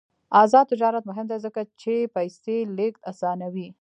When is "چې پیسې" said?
1.81-2.57